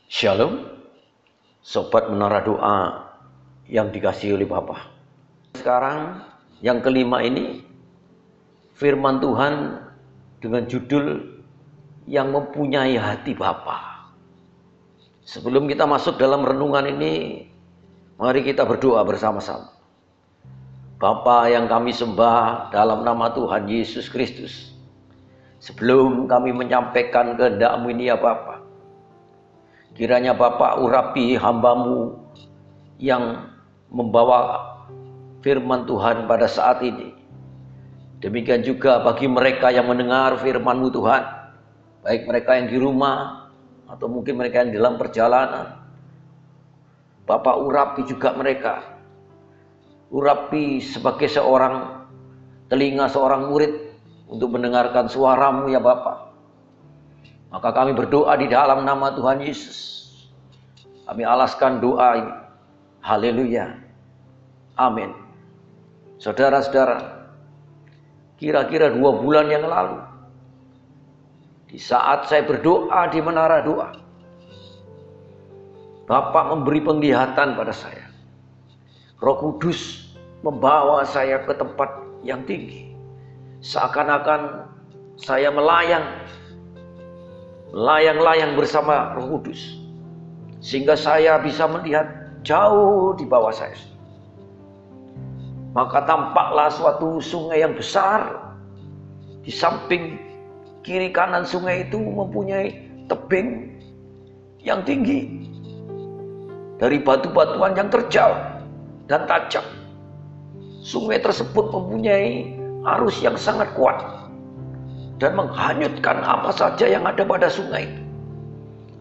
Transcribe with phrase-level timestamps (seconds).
[0.07, 0.63] Shalom,
[1.59, 3.11] Sobat Menara Doa
[3.67, 4.79] yang dikasih oleh Bapak.
[5.59, 6.23] Sekarang
[6.63, 7.67] yang kelima ini,
[8.79, 9.83] firman Tuhan
[10.39, 11.35] dengan judul
[12.07, 13.88] yang mempunyai hati Bapak.
[15.29, 17.45] Sebelum kita masuk dalam renungan ini,
[18.17, 19.77] mari kita berdoa bersama-sama.
[20.97, 24.73] Bapa yang kami sembah dalam nama Tuhan Yesus Kristus.
[25.61, 28.65] Sebelum kami menyampaikan kehendak-Mu ini ya Bapa.
[29.93, 32.17] Kiranya Bapa urapi hambamu
[32.97, 33.53] yang
[33.93, 34.65] membawa
[35.45, 37.13] firman Tuhan pada saat ini.
[38.17, 41.23] Demikian juga bagi mereka yang mendengar firman-Mu Tuhan.
[42.01, 43.38] Baik mereka yang di rumah
[43.89, 45.81] atau mungkin mereka yang dalam perjalanan.
[47.25, 49.01] Bapak urapi juga mereka.
[50.09, 52.05] Urapi sebagai seorang
[52.69, 53.73] telinga seorang murid
[54.29, 56.29] untuk mendengarkan suaramu ya Bapak.
[57.49, 60.05] Maka kami berdoa di dalam nama Tuhan Yesus.
[61.09, 62.33] Kami alaskan doa ini.
[63.01, 63.73] Haleluya.
[64.77, 65.09] Amin.
[66.21, 67.25] Saudara-saudara,
[68.37, 69.97] kira-kira dua bulan yang lalu,
[71.69, 73.93] di saat saya berdoa di menara doa,
[76.09, 78.09] Bapak memberi penglihatan pada saya.
[79.21, 80.09] Roh Kudus
[80.41, 82.97] membawa saya ke tempat yang tinggi.
[83.61, 84.65] Seakan-akan
[85.21, 86.01] saya melayang,
[87.69, 89.77] melayang-layang bersama Roh Kudus.
[90.65, 92.09] Sehingga saya bisa melihat
[92.41, 93.77] jauh di bawah saya.
[95.77, 98.49] Maka tampaklah suatu sungai yang besar
[99.45, 100.17] di samping
[100.83, 102.75] kiri kanan sungai itu mempunyai
[103.09, 103.79] tebing
[104.63, 105.47] yang tinggi
[106.79, 108.31] dari batu-batuan yang terjal
[109.11, 109.65] dan tajam.
[110.79, 112.55] Sungai tersebut mempunyai
[112.95, 113.99] arus yang sangat kuat
[115.19, 117.83] dan menghanyutkan apa saja yang ada pada sungai.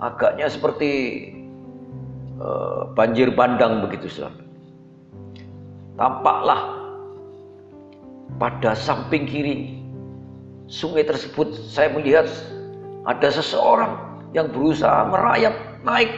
[0.03, 0.91] Agaknya seperti
[2.43, 4.43] uh, banjir bandang begitu saudara.
[5.95, 6.63] Tampaklah
[8.39, 9.78] pada samping kiri
[10.69, 12.29] sungai tersebut saya melihat
[13.09, 13.97] ada seseorang
[14.37, 16.13] yang berusaha merayap naik.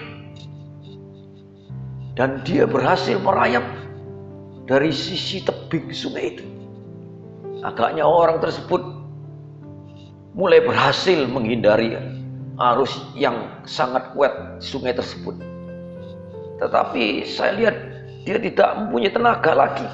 [2.18, 3.62] Dan dia berhasil merayap
[4.66, 6.44] dari sisi tebing sungai itu.
[7.62, 8.82] Agaknya orang tersebut
[10.34, 11.96] mulai berhasil menghindari
[12.60, 15.32] arus yang sangat kuat sungai tersebut.
[16.60, 17.76] Tetapi saya lihat
[18.28, 19.88] dia tidak mempunyai tenaga lagi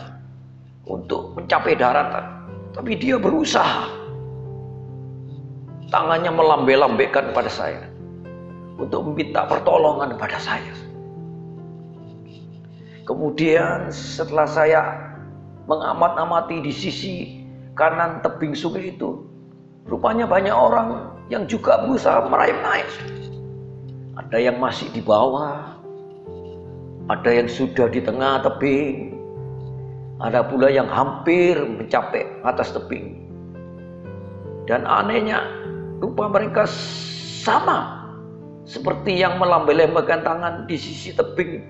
[0.88, 2.26] untuk mencapai daratan.
[2.74, 4.05] Tapi dia berusaha
[5.90, 7.86] tangannya melambai-lambaikan pada saya
[8.76, 10.74] untuk meminta pertolongan pada saya.
[13.06, 14.82] Kemudian setelah saya
[15.70, 17.14] mengamat-amati di sisi
[17.78, 19.22] kanan tebing sungai itu,
[19.86, 22.90] rupanya banyak orang yang juga berusaha meraih naik.
[24.18, 25.78] Ada yang masih di bawah,
[27.06, 29.14] ada yang sudah di tengah tebing,
[30.18, 33.22] ada pula yang hampir mencapai atas tebing.
[34.66, 35.46] Dan anehnya,
[35.96, 36.68] Rupa mereka
[37.40, 38.04] sama
[38.66, 41.62] seperti yang melambai-lambaikan tangan di sisi tebing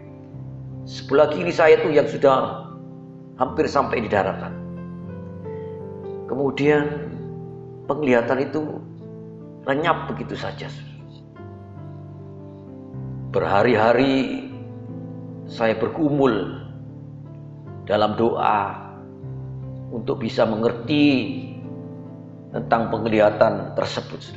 [0.86, 2.66] sebelah kiri saya itu yang sudah
[3.36, 4.54] hampir sampai di daratan.
[6.26, 6.84] Kemudian
[7.86, 8.82] penglihatan itu
[9.66, 10.70] lenyap begitu saja.
[13.30, 14.46] Berhari-hari
[15.46, 16.64] saya bergumul
[17.86, 18.74] dalam doa
[19.94, 21.45] untuk bisa mengerti
[22.54, 24.36] tentang penglihatan tersebut.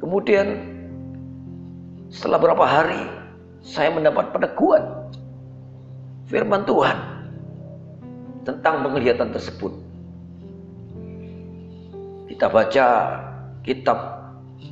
[0.00, 0.46] Kemudian
[2.08, 3.02] setelah beberapa hari
[3.60, 4.84] saya mendapat peneguhan
[6.26, 6.96] firman Tuhan
[8.48, 9.72] tentang penglihatan tersebut.
[12.30, 12.86] Kita baca
[13.60, 13.98] kitab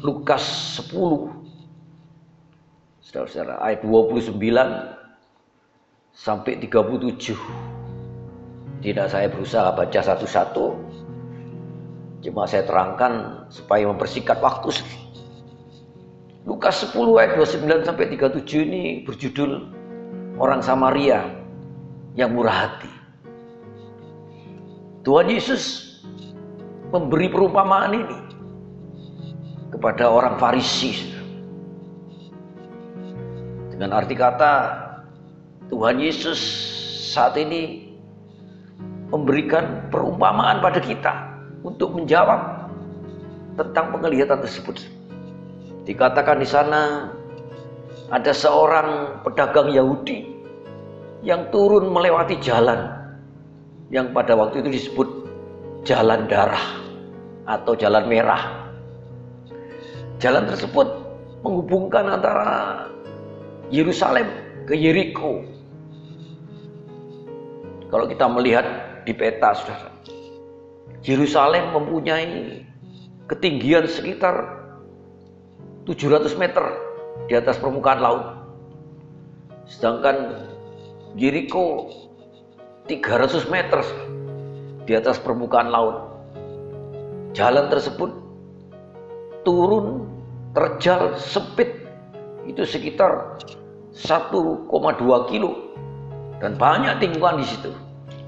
[0.00, 0.44] Lukas
[0.88, 1.38] 10
[3.09, 4.37] Saudara-saudara ayat 29
[6.12, 7.32] sampai 37.
[8.85, 10.76] Tidak saya berusaha baca satu-satu
[12.19, 14.75] Cuma saya terangkan supaya mempersingkat waktu.
[16.49, 19.70] Lukas 10 ayat 29 sampai 37 ini berjudul
[20.41, 21.23] orang Samaria
[22.19, 22.91] yang murah hati.
[25.06, 25.62] Tuhan Yesus
[26.91, 28.19] memberi perumpamaan ini
[29.71, 31.14] kepada orang Farisi.
[33.71, 34.53] Dengan arti kata
[35.71, 36.41] Tuhan Yesus
[37.14, 37.94] saat ini
[39.14, 41.28] memberikan perumpamaan pada kita
[41.63, 42.71] untuk menjawab
[43.59, 44.79] tentang penglihatan tersebut.
[45.89, 47.11] Dikatakan di sana
[48.13, 50.25] ada seorang pedagang Yahudi
[51.27, 52.95] yang turun melewati jalan
[53.91, 55.09] yang pada waktu itu disebut
[55.83, 56.79] jalan darah
[57.49, 58.69] atau jalan merah.
[60.21, 60.87] Jalan tersebut
[61.43, 62.85] menghubungkan antara
[63.73, 64.29] Yerusalem
[64.67, 65.47] ke Yeriko.
[67.89, 68.67] Kalau kita melihat
[69.09, 69.89] di peta, saudara,
[71.06, 72.67] Yerusalem mempunyai
[73.31, 74.59] ketinggian sekitar
[75.87, 76.65] 700 meter
[77.31, 78.25] di atas permukaan laut.
[79.69, 80.49] Sedangkan
[81.15, 81.93] Jericho
[82.89, 83.81] 300 meter
[84.89, 85.97] di atas permukaan laut.
[87.37, 88.11] Jalan tersebut
[89.45, 90.09] turun,
[90.56, 91.73] terjal, sempit.
[92.49, 93.37] Itu sekitar
[93.93, 94.73] 1,2
[95.29, 95.50] kilo
[96.41, 97.71] dan banyak tikungan di situ.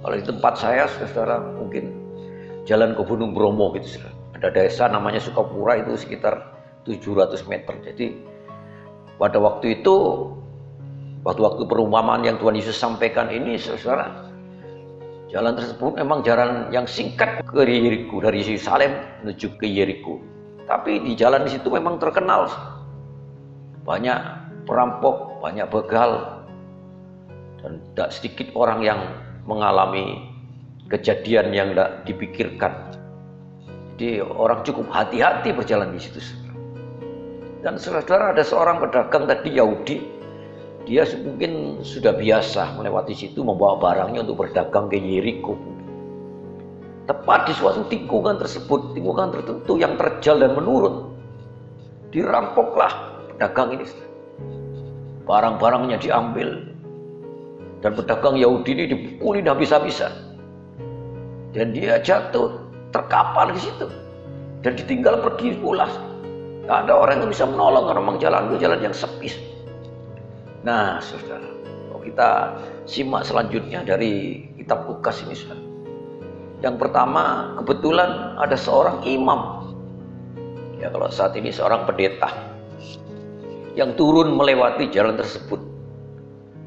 [0.00, 2.00] Kalau di tempat saya, saudara mungkin
[2.64, 4.00] jalan ke Gunung Bromo gitu.
[4.36, 6.56] Ada desa namanya Sukapura itu sekitar
[6.88, 7.74] 700 meter.
[7.84, 8.06] Jadi
[9.20, 9.96] pada waktu itu
[11.24, 14.32] waktu-waktu perumpamaan yang Tuhan Yesus sampaikan ini saudara
[15.28, 20.18] jalan tersebut memang jalan yang singkat ke Yeriko dari Yerusalem menuju ke Yeriko.
[20.64, 22.48] Tapi di jalan di situ memang terkenal
[23.84, 24.18] banyak
[24.64, 26.40] perampok, banyak begal
[27.60, 29.00] dan tidak sedikit orang yang
[29.44, 30.30] mengalami
[30.90, 32.72] kejadian yang tidak dipikirkan.
[33.94, 36.19] Jadi orang cukup hati-hati berjalan di situ.
[37.60, 39.96] Dan saudara ada seorang pedagang tadi Yahudi,
[40.88, 45.54] dia mungkin sudah biasa melewati situ membawa barangnya untuk berdagang ke Yeriko.
[47.04, 51.12] Tepat di suatu tikungan tersebut, tikungan tertentu yang terjal dan menurun,
[52.08, 53.84] dirampoklah pedagang ini.
[55.28, 56.64] Barang-barangnya diambil
[57.84, 60.30] dan pedagang Yahudi ini dipukuli habis-habisan.
[61.50, 62.62] Dan dia jatuh
[62.94, 63.87] terkapar di situ
[64.62, 65.91] dan ditinggal pergi pulas
[66.70, 69.26] Gak ada orang yang bisa menolong karena memang jalan itu jalan yang sepi.
[70.62, 71.50] Nah, saudara,
[71.91, 72.29] kalau kita
[72.87, 75.58] simak selanjutnya dari kitab Lukas ini, saudara.
[76.62, 79.67] Yang pertama, kebetulan ada seorang imam.
[80.79, 82.31] Ya, kalau saat ini seorang pendeta
[83.75, 85.58] yang turun melewati jalan tersebut.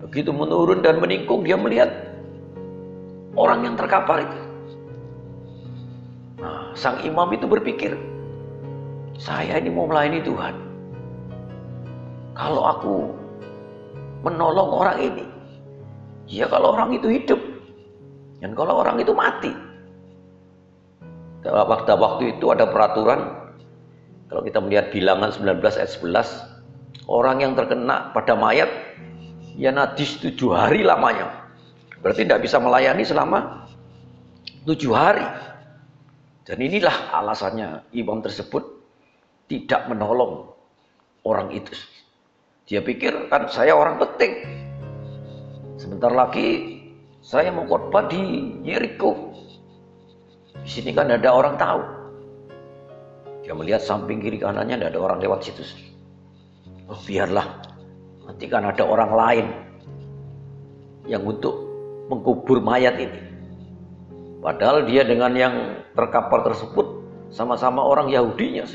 [0.03, 1.95] Begitu menurun dan menikung, dia melihat
[3.39, 4.42] orang yang terkapar itu.
[6.73, 7.93] Sang imam itu berpikir,
[9.21, 10.55] saya ini mau melayani Tuhan.
[12.33, 12.95] Kalau aku
[14.25, 15.25] menolong orang ini,
[16.25, 17.37] ya kalau orang itu hidup,
[18.41, 19.53] dan kalau orang itu mati.
[21.45, 23.53] Waktu waktu itu ada peraturan,
[24.33, 28.71] kalau kita melihat bilangan 19 ayat 11, orang yang terkena pada mayat,
[29.53, 31.29] ya najis tujuh hari lamanya.
[32.01, 33.69] Berarti tidak bisa melayani selama
[34.65, 35.52] tujuh hari.
[36.43, 38.63] Dan inilah alasannya imam tersebut
[39.47, 40.51] tidak menolong
[41.23, 41.71] orang itu.
[42.67, 44.43] Dia pikir kan saya orang penting.
[45.79, 46.79] Sebentar lagi
[47.23, 48.19] saya mau khotbah di
[48.63, 49.31] Jericho.
[50.63, 51.81] Di sini kan ada orang tahu.
[53.43, 55.63] Dia melihat samping kiri kanannya tidak ada orang lewat situ.
[56.87, 57.43] Oh biarlah,
[58.27, 59.47] nanti kan ada orang lain
[61.07, 61.55] yang untuk
[62.07, 63.32] mengkubur mayat ini.
[64.43, 65.55] Padahal dia dengan yang
[65.95, 66.83] terkapar tersebut
[67.31, 68.67] sama-sama orang Yahudinya.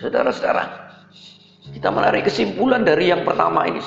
[0.00, 0.64] Saudara-saudara,
[1.68, 3.84] kita menarik kesimpulan dari yang pertama ini.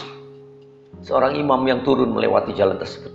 [1.02, 3.10] Seorang imam yang turun melewati jalan tersebut.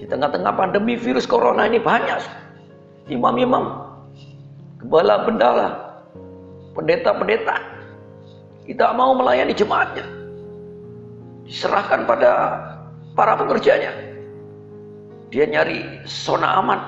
[0.00, 2.24] Di tengah-tengah pandemi virus corona ini banyak.
[3.12, 3.92] Imam-imam,
[4.80, 5.68] kepala pendala,
[6.72, 7.56] pendeta-pendeta,
[8.64, 10.08] tidak mau melayani jemaatnya.
[11.44, 12.32] Diserahkan pada
[13.12, 14.07] para pekerjanya.
[15.28, 16.80] Dia nyari zona aman.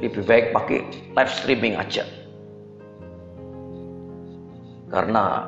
[0.00, 0.80] Lebih baik pakai
[1.12, 2.04] live streaming aja.
[4.92, 5.46] Karena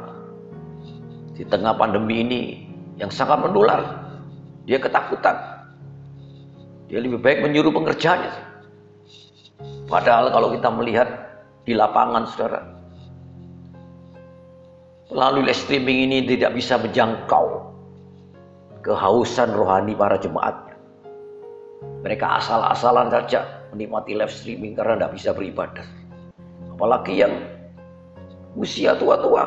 [1.36, 2.42] di tengah pandemi ini
[2.96, 3.80] yang sangat menular,
[4.68, 5.36] dia ketakutan.
[6.88, 8.32] Dia lebih baik menyuruh pengerjanya.
[9.88, 11.08] Padahal kalau kita melihat
[11.68, 12.60] di lapangan, saudara,
[15.12, 17.72] melalui live streaming ini tidak bisa menjangkau
[18.80, 20.71] kehausan rohani para jemaatnya.
[22.02, 25.86] Mereka asal-asalan saja menikmati live streaming karena tidak bisa beribadah.
[26.74, 27.34] Apalagi yang
[28.58, 29.46] usia tua-tua,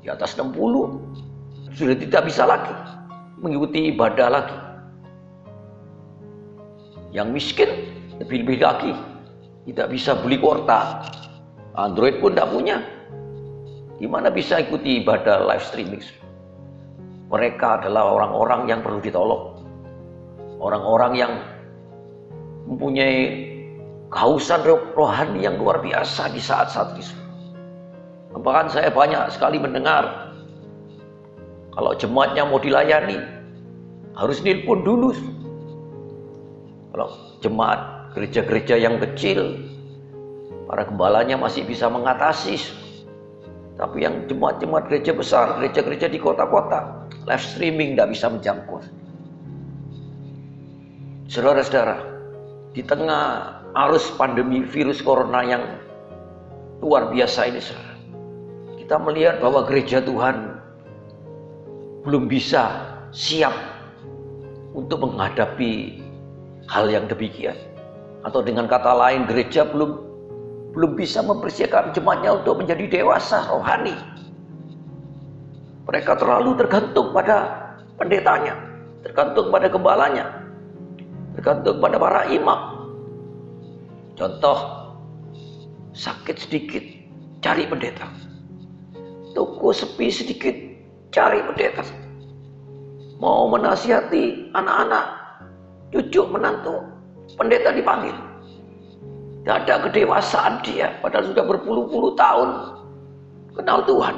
[0.00, 0.48] di atas 60,
[1.76, 2.72] sudah tidak bisa lagi
[3.40, 4.58] mengikuti ibadah lagi.
[7.12, 7.70] Yang miskin
[8.20, 8.92] lebih-lebih lagi
[9.68, 11.04] tidak bisa beli kuota.
[11.76, 12.76] Android pun tidak punya.
[14.00, 16.04] Gimana bisa ikuti ibadah live streaming?
[17.28, 19.55] Mereka adalah orang-orang yang perlu ditolong.
[20.66, 21.32] Orang-orang yang
[22.66, 23.46] mempunyai
[24.10, 24.66] kehausan
[24.98, 27.14] rohani yang luar biasa di saat-saat itu.
[28.34, 30.34] Bahkan saya banyak sekali mendengar
[31.70, 33.20] kalau jemaatnya mau dilayani
[34.18, 35.14] harus nilpun dulu.
[36.90, 37.08] Kalau
[37.44, 39.60] jemaat gereja-gereja yang kecil
[40.66, 42.58] para gembalanya masih bisa mengatasi.
[43.76, 48.80] Tapi yang jemaat-jemaat gereja besar, gereja-gereja di kota-kota, live streaming tidak bisa menjangkau.
[51.26, 52.06] Saudara-saudara,
[52.70, 55.62] di tengah arus pandemi virus corona yang
[56.78, 57.98] luar biasa ini, saudara,
[58.78, 60.62] kita melihat bahwa gereja Tuhan
[62.06, 62.78] belum bisa
[63.10, 63.50] siap
[64.78, 65.98] untuk menghadapi
[66.70, 67.58] hal yang demikian.
[68.22, 70.06] Atau dengan kata lain, gereja belum
[70.78, 73.98] belum bisa mempersiapkan jemaatnya untuk menjadi dewasa rohani.
[75.90, 77.66] Mereka terlalu tergantung pada
[77.98, 78.54] pendetanya,
[79.02, 80.45] tergantung pada gembalanya,
[81.36, 82.60] tergantung pada para imam.
[84.16, 84.58] Contoh,
[85.92, 86.84] sakit sedikit,
[87.44, 88.26] cari pendeta
[89.36, 90.56] toko sepi sedikit,
[91.12, 91.84] cari pendeta.
[93.20, 95.06] Mau menasihati anak-anak,
[95.92, 96.80] cucu menantu,
[97.36, 98.16] pendeta dipanggil.
[99.44, 102.48] Tidak ada kedewasaan dia, padahal sudah berpuluh-puluh tahun
[103.54, 104.16] kenal Tuhan.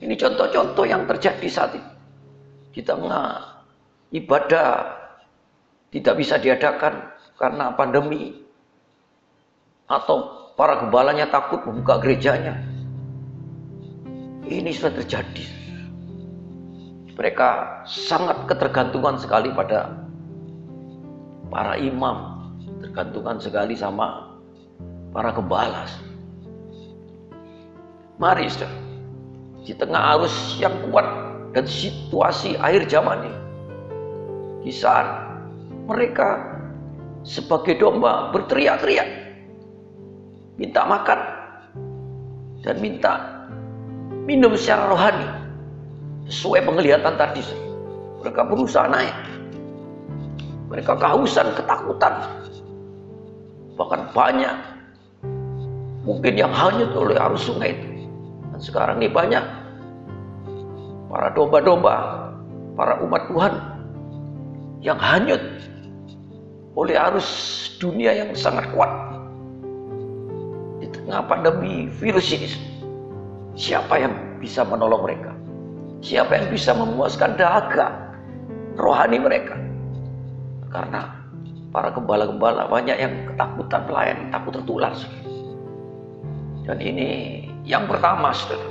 [0.00, 1.90] Ini contoh-contoh yang terjadi saat ini.
[2.74, 2.96] Kita
[4.10, 4.70] ibadah
[5.94, 8.34] tidak bisa diadakan karena pandemi
[9.86, 12.74] atau para gembalanya takut membuka gerejanya
[14.48, 15.46] ini sudah terjadi.
[17.14, 17.48] Mereka
[17.86, 19.94] sangat ketergantungan sekali pada
[21.48, 22.50] para imam,
[22.82, 24.34] tergantungan sekali sama
[25.14, 25.86] para gembala.
[28.18, 28.50] Mari,
[29.62, 31.06] di tengah arus yang kuat
[31.54, 33.34] dan situasi akhir zaman ini,
[34.66, 35.23] di saat
[35.84, 36.40] mereka
[37.24, 39.08] sebagai domba berteriak-teriak,
[40.56, 41.20] minta makan
[42.64, 43.12] dan minta
[44.24, 45.28] minum secara rohani.
[46.24, 47.44] Sesuai penglihatan tadi
[48.24, 49.12] mereka berusaha naik.
[50.72, 52.24] Mereka kehausan ketakutan.
[53.76, 54.56] Bahkan banyak
[56.08, 58.08] mungkin yang hanyut oleh arus sungai itu.
[58.48, 59.44] Dan sekarang ini banyak
[61.12, 61.96] para domba-domba
[62.72, 63.54] para umat Tuhan
[64.80, 65.42] yang hanyut
[66.74, 67.28] oleh arus
[67.78, 68.90] dunia yang sangat kuat
[70.82, 72.74] di tengah pandemi virus ini
[73.54, 75.30] Siapa yang bisa menolong mereka?
[76.02, 77.94] Siapa yang bisa memuaskan dahaga
[78.74, 79.54] rohani mereka?
[80.74, 81.06] Karena
[81.70, 84.90] para gembala-gembala banyak yang ketakutan pelayan, takut tertular.
[86.66, 87.08] Dan ini
[87.62, 88.66] yang pertama, saudara.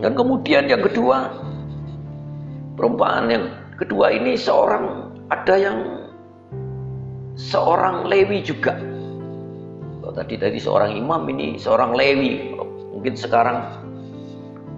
[0.00, 1.28] Dan kemudian yang kedua,
[2.80, 3.44] perumpamaan yang
[3.76, 6.03] kedua ini seorang ada yang
[7.34, 8.78] seorang Lewi juga.
[10.00, 12.54] Kalau tadi tadi seorang imam ini seorang Lewi
[12.94, 13.58] mungkin sekarang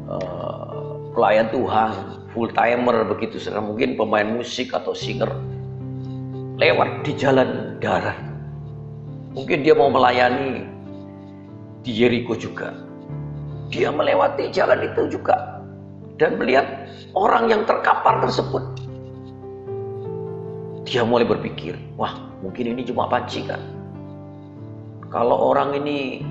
[0.09, 1.91] uh, pelayan Tuhan,
[2.33, 5.29] full timer begitu, sekarang mungkin pemain musik atau singer
[6.57, 8.17] lewat di jalan darat.
[9.37, 10.65] Mungkin dia mau melayani
[11.85, 12.73] di Jericho juga.
[13.69, 15.61] Dia melewati jalan itu juga
[16.17, 18.65] dan melihat orang yang terkapar tersebut.
[20.87, 22.15] Dia mulai berpikir, wah
[22.47, 23.59] mungkin ini cuma pancingan.
[25.11, 26.23] Kalau orang ini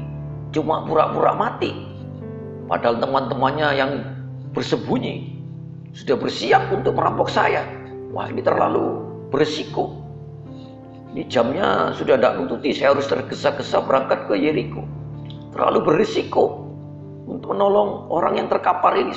[0.56, 1.76] cuma pura-pura mati.
[2.72, 3.92] Padahal teman-temannya yang
[4.56, 5.36] bersembunyi
[5.92, 7.68] sudah bersiap untuk merampok saya.
[8.16, 9.92] Wah ini terlalu berisiko.
[11.12, 14.88] Ini jamnya sudah tidak nututi, saya harus tergesa-gesa berangkat ke Yeriko.
[15.52, 16.64] Terlalu berisiko
[17.28, 19.16] untuk menolong orang yang terkapar ini.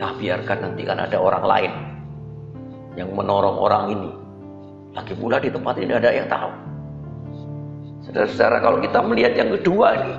[0.00, 1.72] Ya biarkan nanti kan ada orang lain
[2.98, 4.10] yang menolong orang ini.
[4.90, 6.50] Lagi pula di tempat ini ada yang tahu.
[8.06, 10.14] Saudara-saudara, kalau kita melihat yang kedua ini,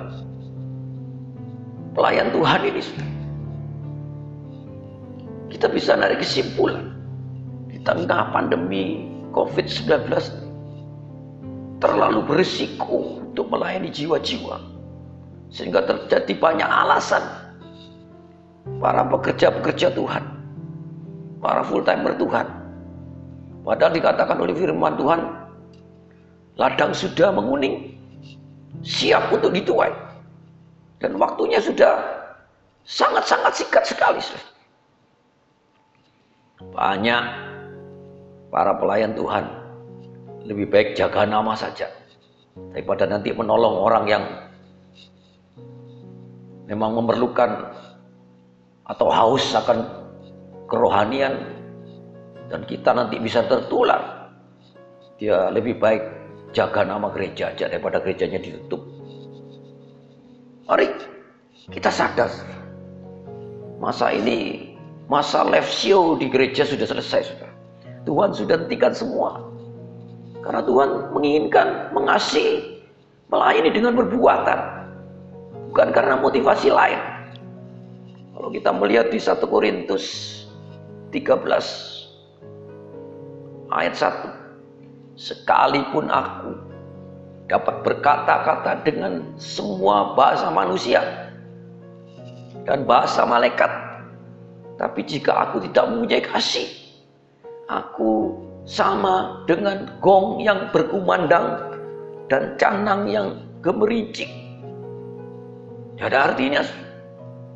[1.92, 2.82] pelayan Tuhan ini,
[5.52, 6.96] kita bisa narik kesimpulan
[7.68, 10.08] di tengah pandemi COVID-19
[11.82, 14.56] terlalu berisiko untuk melayani jiwa-jiwa
[15.52, 17.20] sehingga terjadi banyak alasan
[18.78, 20.24] para pekerja-pekerja Tuhan
[21.42, 22.61] para full timer Tuhan
[23.62, 25.42] padahal dikatakan oleh firman Tuhan
[26.60, 27.96] Ladang sudah menguning,
[28.84, 29.88] siap untuk dituai.
[31.00, 31.96] Dan waktunya sudah
[32.84, 34.20] sangat-sangat singkat sekali.
[36.62, 37.24] Banyak
[38.52, 39.44] para pelayan Tuhan
[40.44, 41.88] lebih baik jaga nama saja
[42.70, 44.24] daripada nanti menolong orang yang
[46.68, 47.72] memang memerlukan
[48.86, 49.88] atau haus akan
[50.68, 51.51] kerohanian
[52.48, 54.32] dan kita nanti bisa tertular.
[55.20, 56.02] Dia lebih baik
[56.56, 58.82] jaga nama gereja aja daripada gerejanya ditutup.
[60.66, 60.88] Mari
[61.70, 62.30] kita sadar.
[63.82, 64.72] Masa ini,
[65.10, 65.66] masa live
[66.22, 67.34] di gereja sudah selesai.
[67.34, 67.50] Sudah.
[68.06, 69.42] Tuhan sudah hentikan semua.
[70.42, 72.82] Karena Tuhan menginginkan mengasihi,
[73.30, 74.58] melayani dengan perbuatan.
[75.70, 77.00] Bukan karena motivasi lain.
[78.34, 80.04] Kalau kita melihat di 1 Korintus
[81.14, 81.91] 13
[83.80, 85.16] ayat 1.
[85.16, 86.52] Sekalipun aku
[87.48, 91.04] dapat berkata-kata dengan semua bahasa manusia
[92.64, 93.68] dan bahasa malaikat.
[94.80, 96.66] Tapi jika aku tidak mempunyai kasih,
[97.68, 101.76] aku sama dengan gong yang berkumandang
[102.32, 104.30] dan canang yang gemericik.
[105.98, 106.62] Tidak ada artinya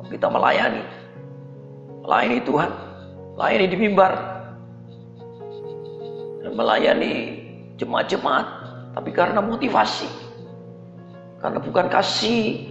[0.07, 0.83] kita melayani.
[2.05, 2.69] Melayani Tuhan,
[3.35, 4.13] melayani di mimbar,
[6.45, 7.41] melayani
[7.77, 8.47] jemaat-jemaat,
[8.97, 10.09] tapi karena motivasi.
[11.37, 12.65] Karena bukan kasih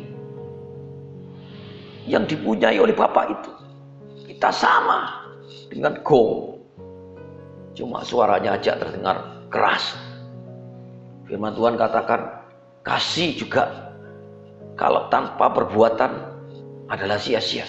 [2.06, 3.52] yang dipunyai oleh Bapak itu.
[4.26, 5.30] Kita sama
[5.70, 6.56] dengan gong
[7.76, 9.92] Cuma suaranya aja terdengar keras.
[11.28, 12.40] Firman Tuhan katakan,
[12.80, 13.92] kasih juga
[14.80, 16.08] kalau tanpa perbuatan
[16.88, 17.68] adalah sia-sia.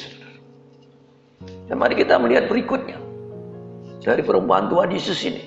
[1.67, 2.95] Dan mari kita melihat berikutnya
[3.99, 5.43] dari perempuan Tuhan Yesus ini.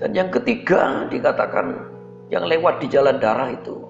[0.00, 1.76] Dan yang ketiga dikatakan
[2.32, 3.88] yang lewat di jalan darah itu.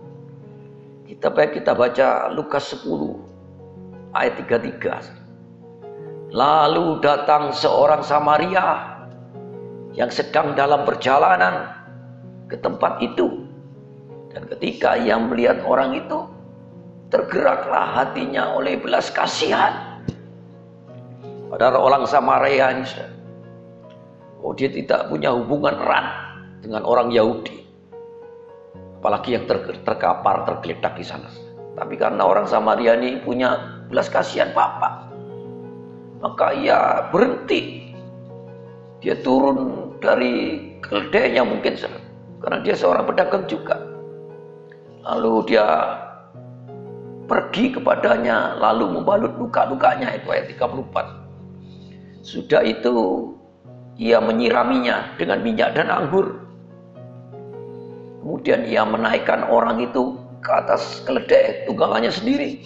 [1.07, 6.33] Kita baik kita baca Lukas 10 ayat 33.
[6.33, 8.97] Lalu datang seorang Samaria
[9.93, 11.69] yang sedang dalam perjalanan
[12.49, 13.45] ke tempat itu.
[14.33, 16.25] Dan ketika ia melihat orang itu,
[17.13, 20.01] tergeraklah hatinya oleh belas kasihan.
[21.53, 22.89] Pada orang Samaria ini,
[24.43, 26.07] oh dia tidak punya hubungan erat
[26.61, 27.63] dengan orang Yahudi.
[29.03, 31.27] Apalagi yang ter terkapar, tergeletak di sana.
[31.75, 35.11] Tapi karena orang Samaria ini punya belas kasihan Bapak,
[36.23, 37.91] maka ia berhenti
[39.03, 41.75] dia turun dari keledainya mungkin
[42.39, 43.75] karena dia seorang pedagang juga.
[45.03, 45.67] Lalu dia
[47.27, 52.23] pergi kepadanya lalu membalut luka-lukanya itu ayat 34.
[52.23, 52.95] Sudah itu
[54.01, 56.41] ia menyiraminya dengan minyak dan anggur.
[58.23, 62.63] Kemudian ia menaikkan orang itu ke atas keledai tunggangannya sendiri.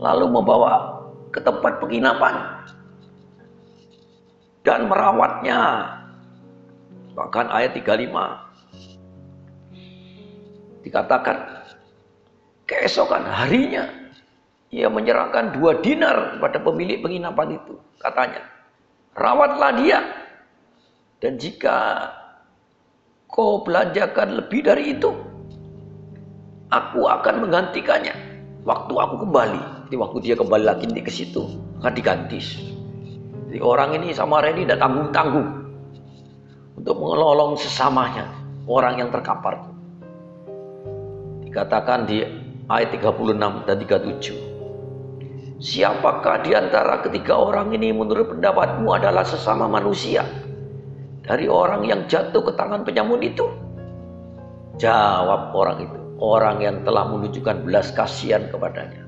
[0.00, 1.02] Lalu membawa
[1.34, 2.64] ke tempat penginapan
[4.64, 5.60] dan merawatnya.
[7.10, 8.48] Bahkan ayat 35
[10.80, 11.36] dikatakan
[12.64, 13.84] keesokan harinya
[14.70, 17.74] ia menyerahkan dua dinar kepada pemilik penginapan itu.
[17.98, 18.46] Katanya,
[19.14, 20.00] rawatlah dia.
[21.20, 22.08] Dan jika
[23.28, 25.12] kau belanjakan lebih dari itu,
[26.72, 28.16] aku akan menggantikannya.
[28.60, 31.44] Waktu aku kembali, di waktu dia kembali lagi ke situ,
[31.80, 32.40] akan diganti.
[33.50, 35.48] Jadi orang ini sama Reni tidak tanggung-tanggung
[36.76, 38.28] untuk mengelolong sesamanya
[38.68, 39.58] orang yang terkapar.
[41.44, 42.22] Dikatakan di
[42.70, 44.49] ayat 36 dan 37.
[45.60, 50.24] Siapakah di antara ketiga orang ini menurut pendapatmu adalah sesama manusia
[51.20, 53.44] dari orang yang jatuh ke tangan penyamun itu?
[54.80, 59.04] Jawab orang itu, orang yang telah menunjukkan belas kasihan kepadanya.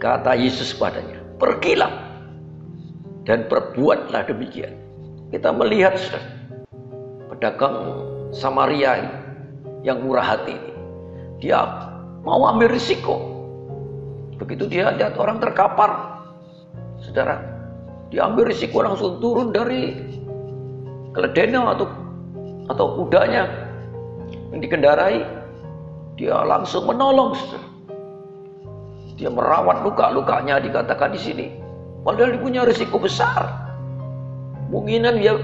[0.00, 1.92] Kata Yesus kepadanya, pergilah
[3.28, 4.72] dan perbuatlah demikian.
[5.28, 6.24] Kita melihat sudah
[7.28, 7.76] pedagang
[8.32, 9.04] Samaria
[9.84, 10.74] yang murah hati ini.
[11.44, 11.60] Dia
[12.24, 13.37] mau ambil risiko.
[14.38, 16.22] Begitu dia lihat orang terkapar,
[17.02, 17.42] saudara,
[18.08, 19.98] dia ambil risiko langsung turun dari
[21.12, 21.86] keledainya atau
[22.70, 23.50] atau kudanya
[24.54, 25.26] yang dikendarai,
[26.14, 27.34] dia langsung menolong.
[27.34, 27.66] Saudara.
[29.18, 31.46] Dia merawat luka-lukanya dikatakan di sini
[32.08, 33.52] Padahal dia punya risiko besar.
[34.72, 35.36] Mungkinan dia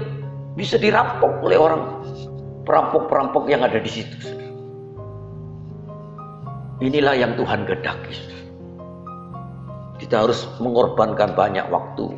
[0.57, 2.01] bisa dirampok oleh orang
[2.65, 4.17] perampok-perampok yang ada di situ.
[6.81, 8.34] Inilah yang Tuhan gedaki.
[9.95, 12.11] Kita harus mengorbankan banyak waktu,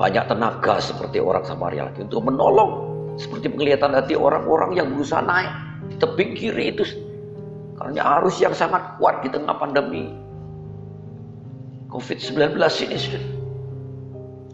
[0.00, 5.48] banyak tenaga seperti orang Samaria lagi untuk menolong seperti penglihatan hati orang-orang yang berusaha naik
[5.88, 6.84] di tebing kiri itu
[7.76, 10.08] Karena arus yang sangat kuat di tengah pandemi
[11.92, 12.56] COVID-19
[12.88, 13.36] ini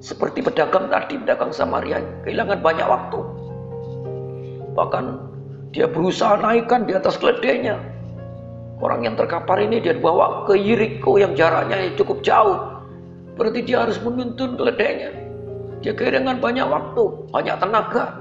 [0.03, 3.21] seperti pedagang tadi, pedagang Samaria kehilangan banyak waktu.
[4.75, 5.05] Bahkan
[5.71, 7.79] dia berusaha naikkan di atas keledainya.
[8.83, 12.83] Orang yang terkapar ini dia bawa ke Yeriko yang jaraknya cukup jauh.
[13.39, 15.15] Berarti dia harus menuntun keledainya.
[15.87, 18.19] Dia kehilangan banyak waktu, banyak tenaga.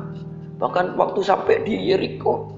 [0.62, 2.54] Bahkan waktu sampai di Yeriko.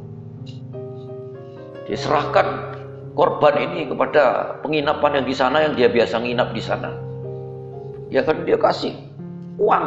[1.88, 2.76] Diserahkan
[3.16, 6.92] korban ini kepada penginapan yang di sana yang dia biasa nginap di sana.
[8.12, 9.00] Ya kan dia kasih
[9.64, 9.86] uang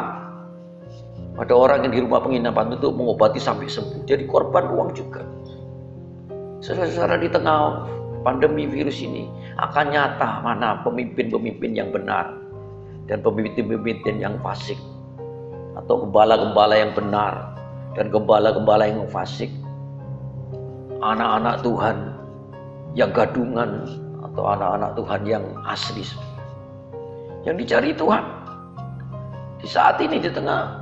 [1.36, 4.08] pada orang yang di rumah penginapan untuk mengobati sampai sembuh.
[4.08, 5.20] Jadi korban uang juga.
[6.64, 7.84] Saudara-saudara di tengah
[8.22, 9.28] pandemi virus ini
[9.60, 12.36] akan nyata mana pemimpin-pemimpin yang benar
[13.10, 14.78] dan pemimpin-pemimpin yang fasik
[15.76, 17.56] atau gembala-gembala yang benar
[17.96, 19.52] dan gembala-gembala yang fasik.
[20.96, 21.96] Anak-anak Tuhan
[22.96, 23.84] yang gadungan
[24.24, 26.04] atau anak-anak Tuhan yang asli.
[27.44, 28.24] Yang dicari Tuhan
[29.60, 30.80] di saat ini di tengah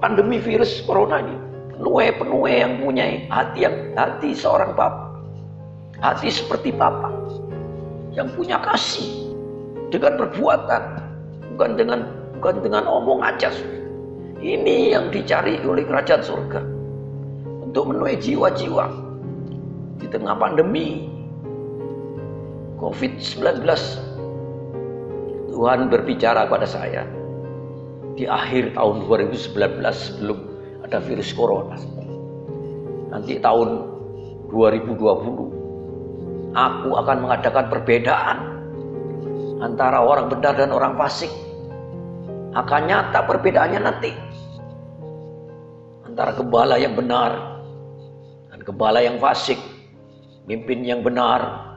[0.00, 1.36] pandemi virus corona ini,
[1.76, 5.03] penue-penue yang punya hati yang hati seorang bapak,
[6.04, 7.16] hati seperti bapak,
[8.12, 9.32] yang punya kasih
[9.88, 11.00] dengan perbuatan,
[11.56, 12.00] bukan dengan
[12.36, 13.48] bukan dengan omong aja.
[14.44, 16.60] Ini yang dicari oleh kerajaan surga
[17.64, 18.84] untuk menuai jiwa-jiwa
[19.96, 21.08] di tengah pandemi
[22.76, 23.64] COVID-19.
[25.56, 27.08] Tuhan berbicara pada saya,
[28.20, 30.38] di akhir tahun 2019 sebelum
[30.84, 31.80] ada virus corona.
[33.08, 33.88] Nanti tahun
[34.52, 35.53] 2020
[36.54, 38.38] aku akan mengadakan perbedaan
[39.58, 41.30] antara orang benar dan orang fasik.
[42.54, 44.14] Akan nyata perbedaannya nanti
[46.06, 47.58] antara gembala yang benar
[48.54, 49.58] dan gembala yang fasik,
[50.46, 51.74] mimpin yang benar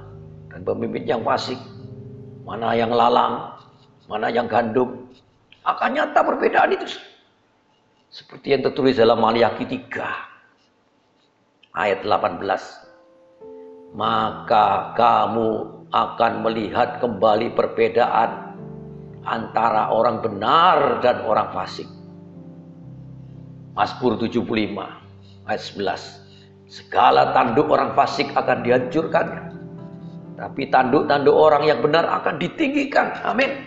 [0.53, 1.57] dan pemimpin yang fasik,
[2.45, 3.57] mana yang lalang,
[4.05, 5.09] mana yang gandum,
[5.65, 7.01] akan nyata perbedaan itu.
[8.13, 12.86] Seperti yang tertulis dalam Maliaki 3 ayat 18.
[13.95, 15.49] Maka kamu
[15.91, 18.59] akan melihat kembali perbedaan
[19.23, 21.87] antara orang benar dan orang fasik.
[23.75, 24.43] Mazmur 75
[25.47, 26.27] ayat 11.
[26.67, 29.27] Segala tanduk orang fasik akan dihancurkan.
[30.37, 33.15] Tapi tanduk-tanduk orang yang benar akan ditinggikan.
[33.23, 33.63] Amin.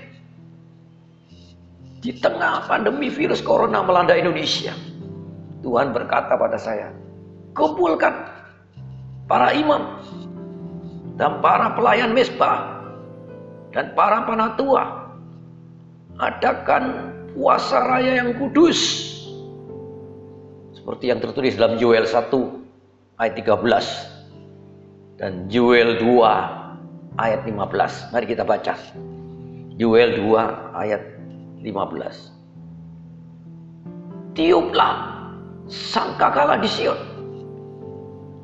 [2.01, 4.73] Di tengah pandemi virus corona melanda Indonesia,
[5.61, 6.89] Tuhan berkata pada saya,
[7.53, 8.40] kumpulkan
[9.31, 10.03] para imam
[11.15, 12.83] dan para pelayan mesbah
[13.71, 15.15] dan para panatua.
[16.19, 19.09] Adakan puasa raya yang kudus.
[20.75, 22.35] Seperti yang tertulis dalam Joel 1
[23.23, 28.13] ayat 13 dan Joel 2 ayat 15.
[28.13, 28.75] Mari kita baca.
[29.81, 31.01] Joel 2 ayat
[31.65, 34.37] 15.
[34.37, 34.95] Tiuplah
[35.71, 37.10] sangkakala di Sion.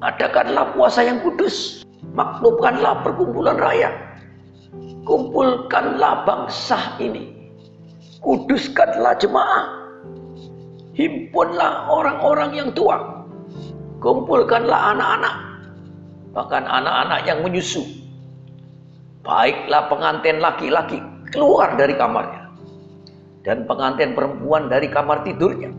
[0.04, 1.86] Adakanlah puasa yang kudus.
[2.12, 3.92] Maklumkanlah perkumpulan raya.
[5.06, 7.32] Kumpulkanlah bangsa ini.
[8.20, 9.64] Kuduskanlah jemaah.
[10.96, 13.24] Himpunlah orang-orang yang tua.
[14.00, 15.34] Kumpulkanlah anak-anak.
[16.36, 17.84] Bahkan anak-anak yang menyusu.
[19.24, 21.00] Baiklah pengantin laki-laki
[21.34, 22.46] keluar dari kamarnya
[23.46, 25.70] dan pengantin perempuan dari kamar tidurnya.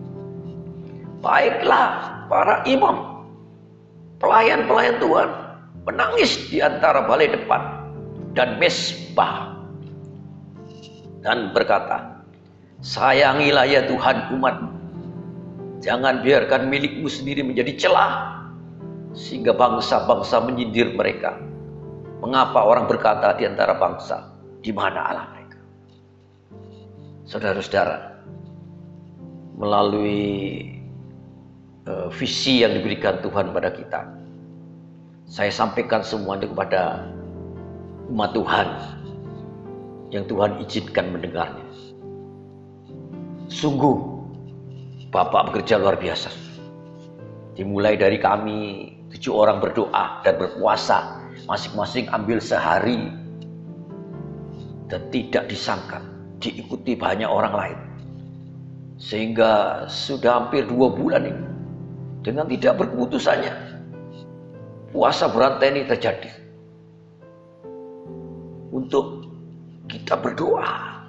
[1.19, 3.16] Baiklah para imam,
[4.17, 5.29] pelayan-pelayan Tuhan
[5.87, 7.61] menangis di antara balai depan
[8.37, 9.55] dan mesbah
[11.25, 12.21] dan berkata,
[12.77, 14.55] Sayangilah ya Tuhan umat,
[15.81, 18.45] jangan biarkan milikmu sendiri menjadi celah
[19.17, 21.33] sehingga bangsa-bangsa menyindir mereka.
[22.21, 24.29] Mengapa orang berkata di antara bangsa,
[24.61, 25.37] di mana Allah?
[27.27, 28.23] saudara-saudara,
[29.59, 30.76] melalui
[31.87, 34.05] uh, visi yang diberikan Tuhan pada kita,
[35.27, 37.07] saya sampaikan semuanya kepada
[38.11, 38.67] umat Tuhan
[40.11, 41.67] yang Tuhan izinkan mendengarnya.
[43.47, 44.19] Sungguh,
[45.07, 46.29] Bapak bekerja luar biasa.
[47.55, 53.07] Dimulai dari kami tujuh orang berdoa dan berpuasa, masing-masing ambil sehari
[54.91, 56.03] dan tidak disangka
[56.43, 57.79] diikuti banyak orang lain.
[58.99, 61.46] Sehingga sudah hampir dua bulan ini
[62.25, 63.77] dengan tidak berkeputusannya
[64.91, 66.31] puasa berantai ini terjadi.
[68.73, 69.29] Untuk
[69.87, 71.01] kita berdoa,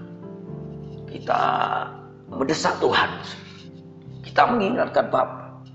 [1.11, 1.41] kita
[2.31, 3.11] mendesak Tuhan,
[4.25, 5.67] kita mengingatkan Bapak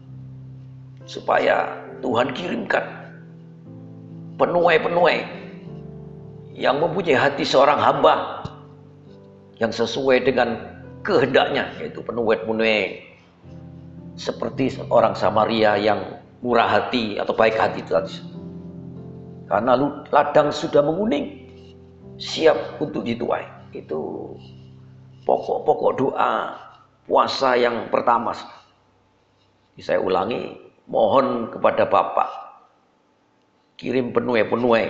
[1.04, 2.86] supaya Tuhan kirimkan
[4.40, 5.20] penuai-penuai
[6.54, 8.46] yang mempunyai hati seorang hamba
[9.60, 10.58] yang sesuai dengan
[11.04, 13.13] kehendaknya yaitu penuai-penuai
[14.14, 18.18] seperti orang Samaria yang murah hati atau baik hati itu tadi.
[19.50, 19.78] Karena
[20.10, 21.50] ladang sudah menguning,
[22.18, 23.46] siap untuk dituai.
[23.74, 24.34] Itu
[25.26, 26.34] pokok-pokok doa
[27.10, 28.36] puasa yang pertama.
[29.82, 30.54] Saya ulangi,
[30.86, 32.30] mohon kepada Bapak
[33.78, 34.86] kirim penuai-penuai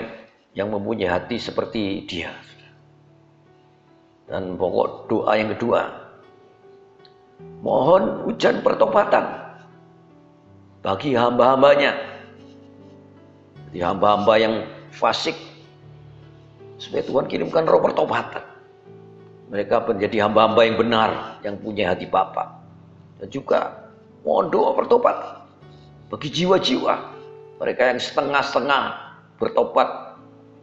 [0.53, 2.35] yang mempunyai hati seperti dia.
[4.27, 6.02] Dan pokok doa yang kedua,
[7.63, 9.23] mohon hujan pertobatan
[10.83, 11.95] bagi hamba-hambanya.
[13.73, 14.55] Di hamba-hamba yang
[14.93, 15.33] fasik,
[16.77, 18.45] supaya Tuhan kirimkan roh pertobatan.
[19.49, 21.09] Mereka menjadi hamba-hamba yang benar,
[21.41, 22.61] yang punya hati Bapa.
[23.17, 23.89] Dan juga
[24.21, 25.43] mohon doa pertobatan
[26.13, 26.95] bagi jiwa-jiwa
[27.57, 28.83] mereka yang setengah-setengah
[29.41, 30.19] bertobat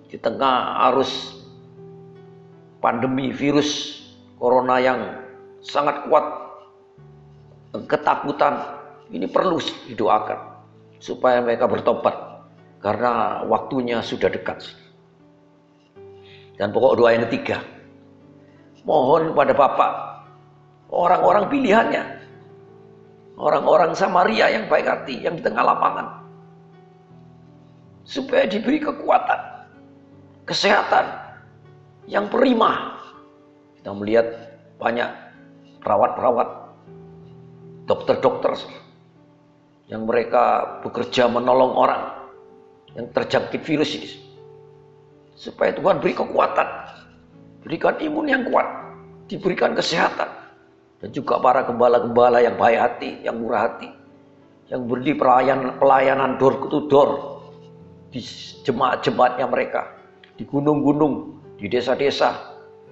[0.07, 1.39] di tengah arus
[2.79, 4.01] pandemi virus
[4.41, 5.01] corona yang
[5.61, 6.50] sangat kuat
[7.75, 8.79] ketakutan.
[9.11, 9.59] Ini perlu
[9.91, 10.39] didoakan
[11.03, 12.15] supaya mereka bertobat
[12.79, 14.63] karena waktunya sudah dekat.
[16.55, 17.59] Dan pokok doa yang ketiga
[18.85, 19.93] mohon pada Bapak
[20.89, 22.05] orang-orang pilihannya
[23.37, 26.25] orang-orang Samaria yang baik hati yang di tengah lapangan
[28.05, 29.41] supaya diberi kekuatan
[30.49, 31.07] kesehatan
[32.11, 32.99] yang prima.
[33.79, 34.27] Kita melihat
[34.83, 35.09] banyak
[35.81, 36.49] perawat-perawat
[37.91, 38.55] dokter-dokter
[39.91, 42.31] yang mereka bekerja menolong orang
[42.95, 44.11] yang terjangkit virus ini
[45.35, 46.69] supaya Tuhan beri kekuatan
[47.67, 48.67] berikan imun yang kuat
[49.27, 50.41] diberikan kesehatan
[51.01, 53.89] dan juga para gembala-gembala yang baik hati, yang murah hati,
[54.69, 57.41] yang beri pelayanan, pelayanan door to door
[58.13, 58.21] di
[58.69, 59.97] jemaat-jemaatnya mereka,
[60.37, 62.37] di gunung-gunung, di desa-desa,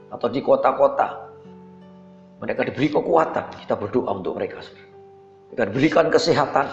[0.08, 1.28] atau di kota-kota.
[2.40, 4.64] Mereka diberi kekuatan, kita berdoa untuk mereka.
[5.52, 6.66] Kita berikan kesehatan,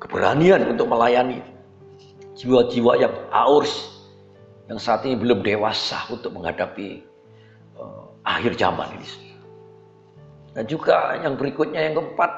[0.00, 1.44] keberanian untuk melayani
[2.36, 3.96] jiwa-jiwa yang haus,
[4.68, 7.04] yang saat ini belum dewasa untuk menghadapi
[7.80, 9.08] uh, akhir zaman ini.
[10.56, 12.32] Dan juga yang berikutnya yang keempat,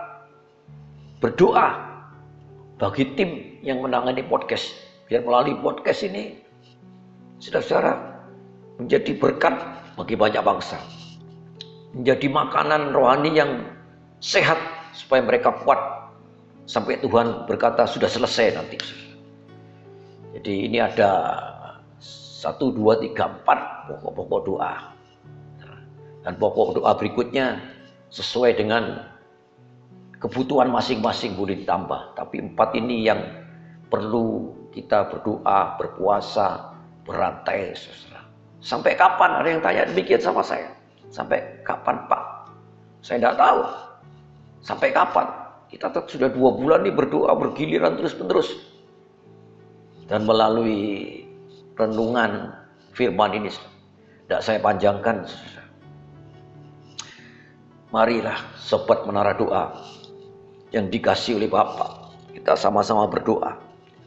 [1.22, 1.66] berdoa
[2.78, 4.74] bagi tim yang menangani podcast.
[5.06, 6.42] Biar melalui podcast ini,
[7.38, 7.94] saudara-saudara,
[8.82, 9.54] menjadi berkat
[9.98, 10.78] bagi banyak bangsa.
[11.96, 13.50] Menjadi makanan rohani yang
[14.20, 14.58] sehat
[14.92, 15.78] supaya mereka kuat
[16.68, 18.78] sampai Tuhan berkata sudah selesai nanti.
[20.36, 21.34] Jadi ini ada
[22.38, 24.74] satu, dua, tiga, empat pokok-pokok doa.
[26.22, 27.58] Dan pokok doa berikutnya
[28.12, 29.02] sesuai dengan
[30.20, 32.14] kebutuhan masing-masing boleh ditambah.
[32.14, 33.20] Tapi empat ini yang
[33.88, 36.76] perlu kita berdoa, berpuasa,
[37.08, 38.22] berantai, saudara.
[38.60, 39.40] Sampai kapan?
[39.40, 40.68] Ada yang tanya demikian sama saya.
[41.08, 42.22] Sampai kapan Pak?
[43.00, 43.60] Saya tidak tahu.
[44.62, 45.28] Sampai kapan?
[45.68, 48.48] Kita sudah dua bulan ini berdoa bergiliran terus-menerus.
[50.08, 51.20] Dan melalui
[51.76, 52.56] renungan
[52.96, 53.52] firman ini,
[54.24, 55.28] tidak saya panjangkan,
[57.88, 59.72] Marilah sobat menara doa
[60.76, 62.12] yang dikasih oleh Bapak.
[62.36, 63.56] Kita sama-sama berdoa.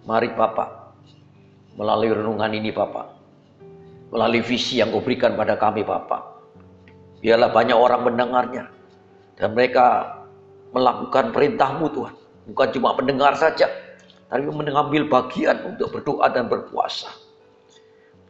[0.05, 0.93] Mari Bapak,
[1.73, 3.09] melalui renungan ini Bapak,
[4.13, 6.21] melalui visi yang kau berikan pada kami Bapak.
[7.25, 8.69] Biarlah banyak orang mendengarnya.
[9.33, 10.20] Dan mereka
[10.71, 12.15] melakukan perintahmu Tuhan.
[12.51, 13.69] Bukan cuma mendengar saja,
[14.27, 17.11] tapi mengambil bagian untuk berdoa dan berpuasa.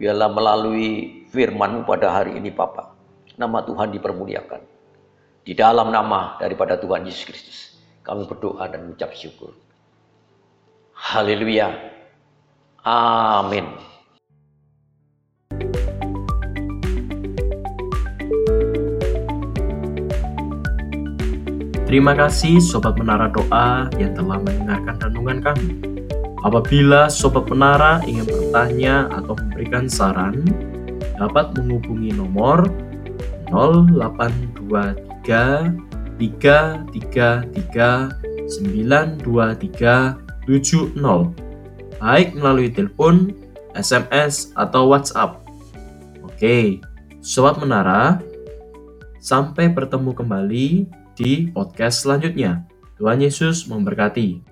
[0.02, 2.98] Biarlah melalui firmanmu pada hari ini Bapak.
[3.38, 4.62] Nama Tuhan dipermuliakan.
[5.42, 7.60] Di dalam nama daripada Tuhan Yesus Kristus,
[8.02, 9.54] kami berdoa dan mengucap syukur.
[10.94, 11.70] Haleluya.
[12.86, 13.91] Amin.
[21.92, 25.76] Terima kasih Sobat Menara Doa yang telah mendengarkan renungan kami.
[26.40, 30.40] Apabila Sobat Menara ingin bertanya atau memberikan saran,
[31.20, 32.64] dapat menghubungi nomor
[33.52, 34.56] 082
[35.20, 35.68] tiga
[36.16, 38.08] tiga tiga tiga
[38.48, 40.16] sembilan dua tiga
[40.48, 41.36] tujuh nol
[42.00, 43.36] baik melalui telepon,
[43.76, 45.44] SMS atau WhatsApp.
[46.24, 46.80] Oke,
[47.20, 48.24] sobat menara,
[49.20, 52.68] sampai bertemu kembali di podcast selanjutnya.
[53.02, 54.51] Tuhan Yesus memberkati.